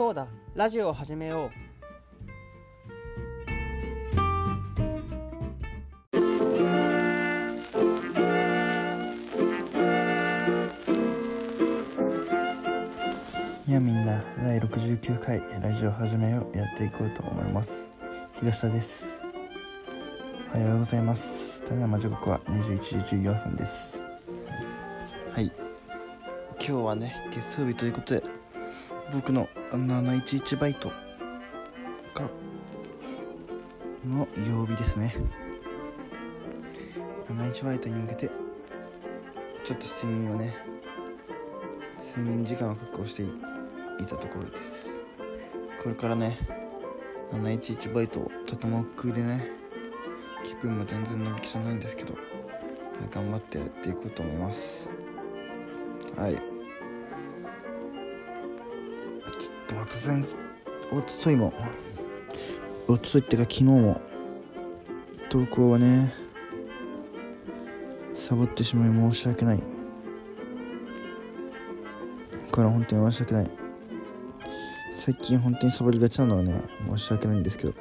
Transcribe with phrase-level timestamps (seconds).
[0.00, 0.26] そうだ。
[0.54, 1.50] ラジオを始めよう。
[13.68, 16.56] いやみんな第69回ラジオ始めよう。
[16.56, 17.92] やっていこうと思います。
[18.38, 19.04] 東田です。
[20.54, 21.60] おはようございます。
[21.60, 24.02] ただいま時刻は21時14分です。
[25.34, 25.52] はい。
[26.56, 28.39] 今日はね月曜日ということで
[29.12, 30.88] 僕の711バイト
[32.14, 32.30] が
[34.06, 35.14] の曜日ですね。
[37.28, 38.30] 71バイトに向けて
[39.64, 40.54] ちょっと睡眠をね
[42.00, 44.90] 睡眠時間を確保していたところです。
[45.82, 46.38] これからね
[47.32, 49.50] 711バイトとても億劫でね
[50.44, 52.14] 気分も全然乗り気じゃないんですけど
[53.10, 54.88] 頑張ってやっていこうと思います。
[56.16, 56.49] はい。
[59.70, 60.24] とまた前
[60.90, 61.54] おとといも
[62.88, 64.00] おとといってか昨日も
[65.28, 66.12] 投稿はね
[68.14, 69.62] サボってしまい申し訳ない。
[72.52, 73.50] これ本当に申し訳ない。
[74.94, 77.74] 最近本当にサボりがちなのはね申し訳ないんですけど。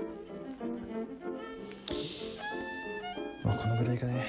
[3.43, 4.23] まあこのぐらいがね。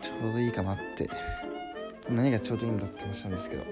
[0.00, 1.08] ちょうどいいかなって。
[2.08, 3.64] 何がちょうどいいんだって話なんですけど、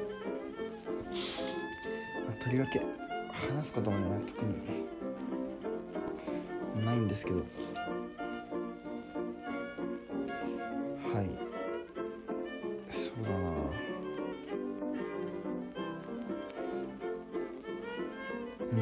[2.42, 2.80] とりわけ
[3.30, 4.56] 話すこともね特に
[6.84, 7.36] ないんですけど。
[7.38, 7.44] は
[11.22, 11.28] い。
[12.90, 13.36] そうだな。
[18.72, 18.80] うん。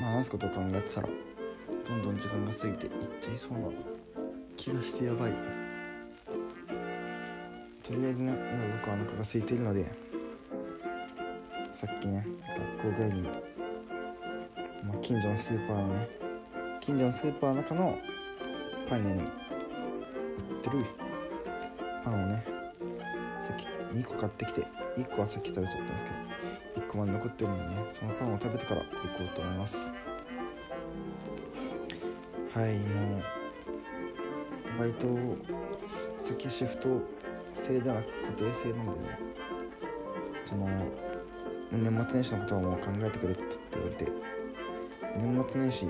[0.00, 1.08] まあ話すことを考えてたら
[1.86, 3.68] どんどん時間が過ぎていっちゃいそうな
[4.56, 5.32] 気がしてやばい。
[7.82, 10.07] とりあえずね今僕はお腹が空いているので
[11.78, 12.26] さっきね
[12.80, 16.08] 学校帰りに、まあ、近所のスーパーのね
[16.80, 17.96] 近所のスーパーの中の
[18.88, 19.28] パン屋に売っ
[20.60, 20.84] てる
[22.04, 22.44] パンをね
[23.46, 23.66] さっき
[23.96, 24.66] 2個買ってきて
[24.96, 26.04] 1個はさっき食べちゃったんです
[26.74, 28.90] けど1個まで残ってるのでねそのパンを食べてから行こ
[29.32, 29.92] うと思います。
[32.54, 35.06] はいもうバイト
[36.18, 37.00] 先シフト
[37.54, 39.18] 制ではなく固定制なんでね
[40.44, 40.66] その
[41.70, 43.42] 年末年始のことはもう考えてくれって
[43.72, 44.12] 言われて
[45.16, 45.86] 年末年始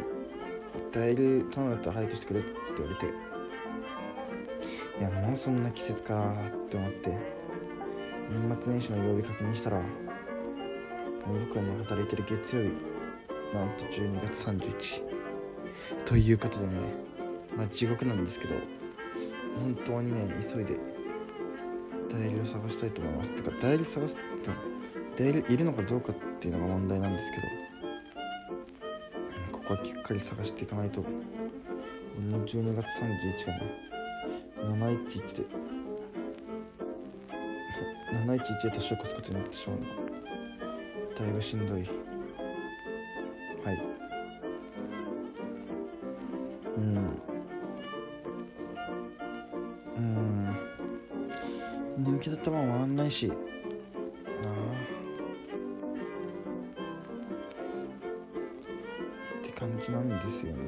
[0.92, 3.06] 代理頼んだったら早くしてくれって言われて
[4.98, 7.16] いやもうそんな季節かって思って
[8.30, 9.84] 年末年始の曜日確認したらも
[11.34, 12.72] う僕がね働いてる月曜日
[13.54, 15.02] なんと12月31日。
[16.04, 16.72] ということでね
[17.56, 18.54] まあ地獄なんですけど
[19.56, 20.76] 本当にね急いで
[22.10, 23.32] 代理を探したいと思います。
[23.32, 24.50] てか代理探すって
[25.18, 27.42] 代理いるのかどうかっていうのが問題なんですけど
[29.50, 31.02] ここはきっかり探していかないと。
[32.16, 33.88] 俺の12月31がね
[34.58, 35.44] 711で
[38.12, 39.90] 711で年を越すことになってしまうのが
[41.18, 41.82] だいぶしんどい。
[43.64, 43.82] はい。
[46.76, 46.96] うん。
[49.96, 50.56] うん。
[51.98, 53.32] 抜けた球も回んないし。
[59.90, 60.58] なあって感じなんですよね。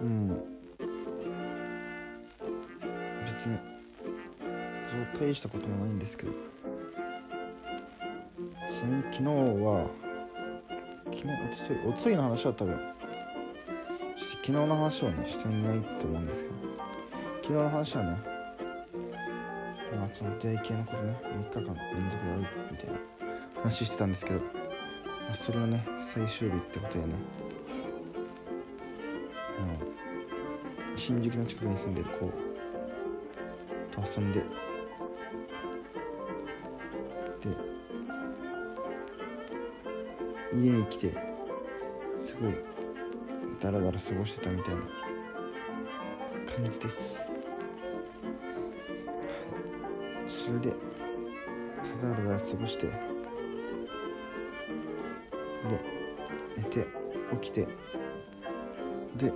[0.00, 0.28] うん。
[3.24, 3.58] 別に
[4.88, 6.32] そう大したこともないんですけど。
[8.70, 9.88] ちなみに昨日は
[11.06, 12.78] 昨日おとといおとといの話は多分
[14.16, 16.56] 昨日の話はねしていないと思うんですけど。
[17.46, 18.35] 昨日の話はね
[19.94, 22.98] まあその出会い系のことね3日間連続で会うみたいな
[23.62, 24.46] 話してたんですけど、ま
[25.30, 27.14] あ、それのね最終日ってことでね
[29.58, 32.26] あの新宿の近くに住んでる子
[34.02, 34.46] と遊んでで
[40.54, 41.12] 家に来て
[42.18, 42.54] すごい
[43.60, 44.80] ダラダラ過ごしてたみたいな
[46.46, 47.35] 感じです。
[50.28, 50.74] それで
[52.02, 52.92] ダラダラ過ごしてで
[56.56, 56.86] 寝て
[57.40, 57.68] 起きて
[59.16, 59.32] で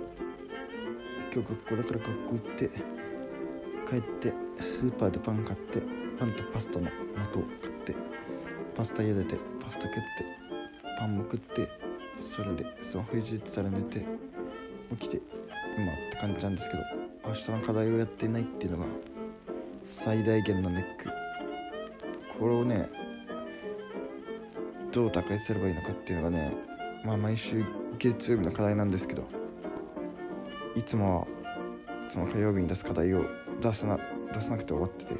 [1.33, 2.69] 今日学校だから学校行って
[3.89, 5.81] 帰ってスーパーでパン買って
[6.19, 6.87] パンとパスタの
[7.33, 7.95] 素を買って
[8.75, 10.01] パスタ茹でてパスタ食って
[10.99, 11.67] パンも食って
[12.19, 14.05] それでスマホいじってたら寝て
[14.91, 15.21] 起きて
[15.77, 16.83] 今って感じなんですけど
[17.27, 18.85] 明日の課題をやっていないっていうのが
[19.85, 21.09] 最大限のネック。
[22.41, 22.89] これをね
[24.91, 26.51] どう打開すればいいのかっていうのがね
[27.05, 27.63] まあ毎週
[27.99, 29.27] 月曜日の課題なんですけど
[30.75, 31.27] いつもは
[32.09, 33.25] その火曜日に出す課題を
[33.61, 33.99] 出さな
[34.33, 35.13] 出さなくて終わってて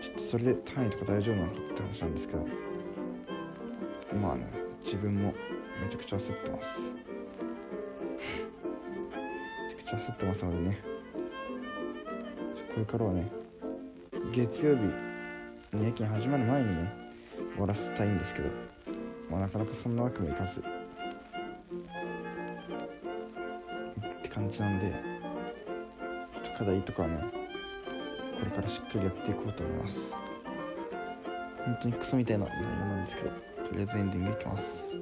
[0.00, 2.46] ちょっとそれで単位とか大丈夫なのかって話なんですけど
[4.18, 4.46] まあね
[4.82, 5.34] 自分も
[5.82, 6.80] めちゃくちゃ焦ってます。
[9.68, 10.78] めちゃくちゃ焦ってますのでね。
[12.74, 13.43] これからはね
[14.32, 14.82] 月曜日
[15.76, 16.92] に夜勤始まる前にね
[17.52, 18.48] 終わらせたいんですけど
[19.30, 20.62] まあなかなかそんなわけもいかずっ
[24.22, 25.14] て感じなんで
[26.56, 27.18] 課題とかはね
[28.38, 30.16] これからしっかりやっていこうと思います。
[31.64, 33.30] 本当にクソみたいな内容なんですけど
[33.66, 34.93] とりあえずエンディングいきます。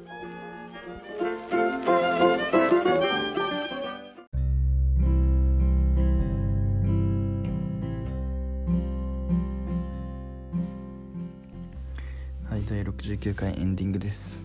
[13.13, 14.43] はい第69回エンディングです。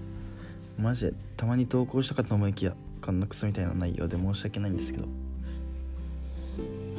[0.78, 5.08] マジでたまに投稿したかと思いきやこんなクソみたいな内容で申し訳ないんですけど。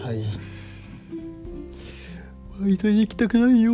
[0.02, 0.24] はい。
[2.58, 3.72] バイトに行きたくないよ。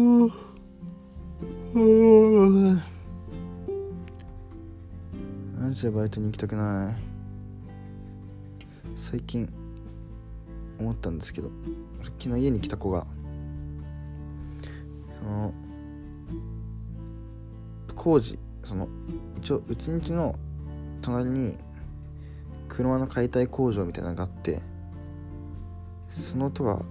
[5.61, 6.97] マジでバイトに行きたくない。
[8.97, 9.49] 最近
[10.81, 11.51] 思ったんですけど
[12.19, 13.07] 昨日家に来た子が
[15.11, 15.55] その
[18.05, 18.87] 工事その
[19.39, 20.39] 一応うちんちの
[21.01, 21.57] 隣に
[22.69, 24.61] 車の解体工場みたいなのがあって
[26.11, 26.83] その音が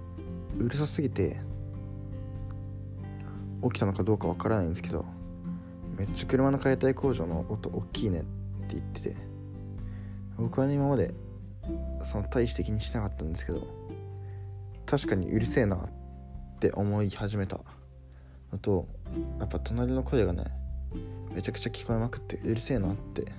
[0.58, 1.36] うるさすぎて
[3.62, 5.04] 起きたのかどうかわからないんですけど
[5.96, 9.16] めっちゃ車の解体工場の音大きいねって言ってて
[10.36, 11.14] 僕は、今まで
[12.02, 13.68] その大して気にしなかったんですけど
[14.84, 17.60] 確かにうるせえなって思い始めた。
[18.52, 18.88] のと
[19.38, 20.63] やっぱ隣の声がね
[21.34, 23.22] めちゃくちゃ聞こえまくってうるせえなって。
[23.22, 23.32] やっ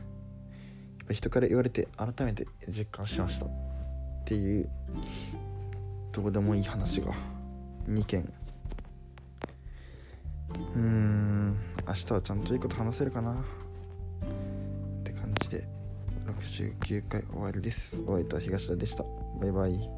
[1.07, 3.49] ぱ人から言われて改めて実感しましたっ
[4.25, 4.69] ていう。
[6.11, 7.13] どうでもいい話が。
[7.87, 8.31] 2件。
[10.75, 11.57] うーん。
[11.87, 13.33] 明日はちゃんといいこと話せるかな。
[13.33, 13.35] っ
[15.03, 15.67] て感じで。
[16.25, 18.01] 69回終わりです。
[18.07, 19.03] お相手は東田でした。
[19.39, 19.89] バイバイ。